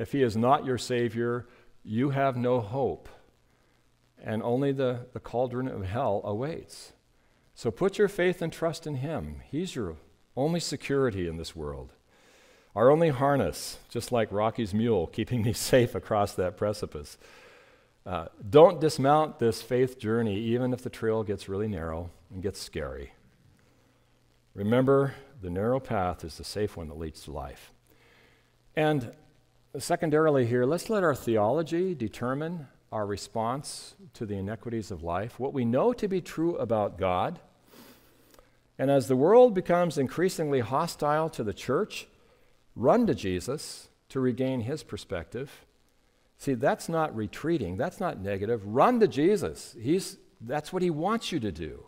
[0.00, 1.46] If He is not your Savior,
[1.84, 3.06] you have no hope,
[4.18, 6.94] and only the, the cauldron of hell awaits.
[7.54, 9.42] So put your faith and trust in Him.
[9.50, 9.96] He's your
[10.34, 11.92] only security in this world,
[12.74, 17.18] our only harness, just like Rocky's mule keeping me safe across that precipice.
[18.06, 22.58] Uh, don't dismount this faith journey, even if the trail gets really narrow and gets
[22.58, 23.12] scary.
[24.54, 27.70] Remember, the narrow path is the safe one that leads to life.
[28.74, 29.12] And
[29.78, 35.52] secondarily, here, let's let our theology determine our response to the inequities of life, what
[35.52, 37.38] we know to be true about God.
[38.78, 42.08] And as the world becomes increasingly hostile to the church,
[42.74, 45.64] run to Jesus to regain his perspective
[46.40, 47.76] See, that's not retreating.
[47.76, 48.64] That's not negative.
[48.64, 49.76] Run to Jesus.
[49.78, 51.84] He's, that's what he wants you to do.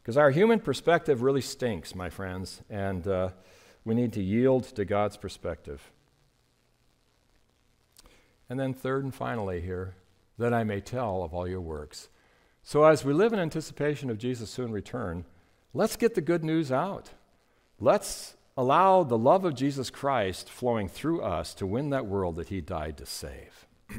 [0.00, 3.28] Because our human perspective really stinks, my friends, and uh,
[3.84, 5.92] we need to yield to God's perspective.
[8.48, 9.96] And then, third and finally, here,
[10.38, 12.08] that I may tell of all your works.
[12.62, 15.24] So, as we live in anticipation of Jesus' soon return,
[15.72, 17.10] let's get the good news out.
[17.78, 22.48] Let's allow the love of Jesus Christ flowing through us to win that world that
[22.48, 23.66] he died to save.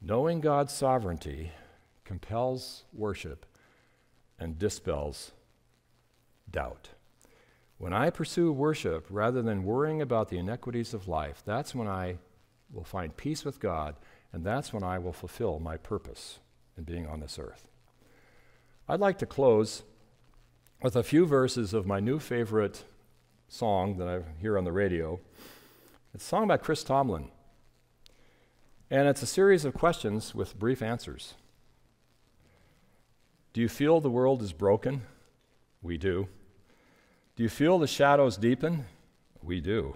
[0.00, 1.52] Knowing God's sovereignty
[2.04, 3.44] compels worship
[4.38, 5.32] and dispels
[6.50, 6.90] doubt.
[7.78, 12.18] When I pursue worship rather than worrying about the inequities of life, that's when I
[12.72, 13.94] will find peace with God,
[14.32, 16.40] and that's when I will fulfill my purpose
[16.76, 17.68] in being on this earth.
[18.88, 19.84] I'd like to close
[20.82, 22.84] with a few verses of my new favorite
[23.48, 25.20] song that I hear on the radio.
[26.12, 27.30] It's a song by Chris Tomlin.
[28.90, 31.34] And it's a series of questions with brief answers.
[33.52, 35.02] Do you feel the world is broken?
[35.82, 36.28] We do.
[37.38, 38.86] Do you feel the shadows deepen?
[39.44, 39.94] We do.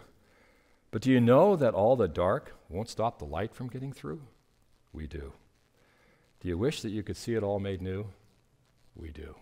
[0.92, 4.20] But do you know that all the dark won't stop the light from getting through?
[4.92, 5.32] We do.
[6.38, 8.06] Do you wish that you could see it all made new?
[8.94, 9.34] We do.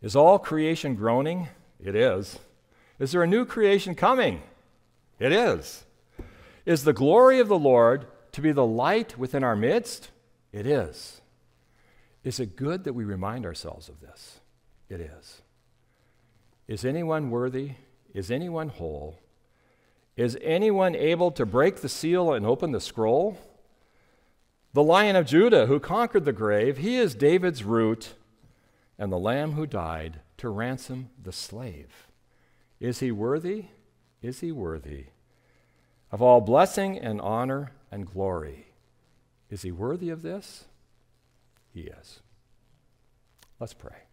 [0.00, 1.48] Is all creation groaning?
[1.78, 2.38] It is.
[2.98, 4.40] Is there a new creation coming?
[5.18, 5.84] It is.
[6.64, 10.08] Is the glory of the Lord to be the light within our midst?
[10.52, 11.20] It is.
[12.22, 14.40] Is it good that we remind ourselves of this?
[14.88, 15.42] It is.
[16.66, 17.72] Is anyone worthy?
[18.14, 19.18] Is anyone whole?
[20.16, 23.36] Is anyone able to break the seal and open the scroll?
[24.72, 28.14] The lion of Judah who conquered the grave, he is David's root
[28.98, 32.08] and the Lamb who died to ransom the slave.
[32.80, 33.66] Is he worthy?
[34.22, 35.06] Is he worthy
[36.10, 38.68] of all blessing and honor and glory?
[39.50, 40.64] Is he worthy of this?
[41.72, 42.20] He is.
[43.58, 44.03] Let's pray.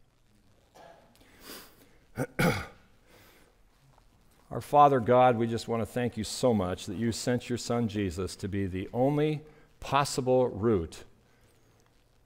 [4.51, 7.57] Our Father God, we just want to thank you so much that you sent your
[7.57, 9.41] Son Jesus to be the only
[9.79, 11.05] possible route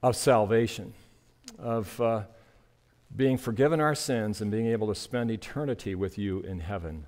[0.01, 0.93] of salvation,
[1.59, 2.23] of uh,
[3.15, 7.05] being forgiven our sins and being able to spend eternity with you in heaven.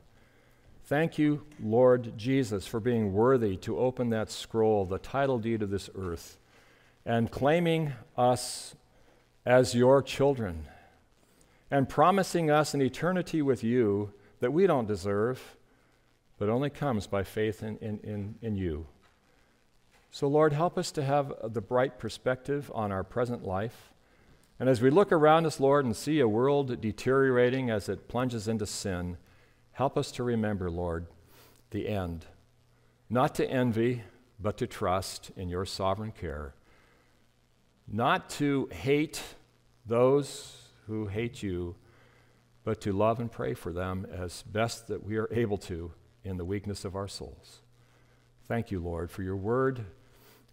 [0.86, 5.70] Thank you, Lord Jesus, for being worthy to open that scroll, the title deed of
[5.70, 6.38] this earth,
[7.06, 8.76] and claiming us
[9.46, 10.68] as your children,
[11.70, 15.58] and promising us an eternity with you that we don't deserve,
[16.38, 18.88] but only comes by faith in, in, in, in you.
[20.12, 23.94] So, Lord, help us to have the bright perspective on our present life
[24.60, 28.48] and as we look around us, Lord, and see a world deteriorating as it plunges
[28.48, 29.18] into sin,
[29.74, 31.06] help us to remember, Lord,
[31.70, 32.26] the end.
[33.10, 34.04] Not to envy,
[34.40, 36.56] but to trust in your sovereign care.
[37.88, 39.22] Not to hate
[39.86, 41.76] those who hate you,
[42.64, 45.92] but to love and pray for them as best that we are able to
[46.24, 47.62] in the weakness of our souls.
[48.48, 49.86] Thank you, Lord, for your word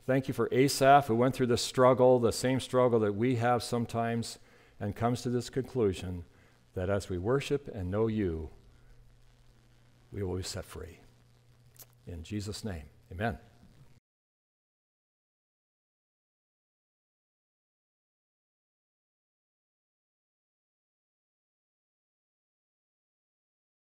[0.07, 3.63] Thank you for Asaph, who went through the struggle, the same struggle that we have
[3.63, 4.39] sometimes,
[4.79, 6.25] and comes to this conclusion
[6.75, 8.51] that as we worship and know you,
[10.13, 10.99] we will be set free.
[12.07, 13.39] In Jesus' name, amen.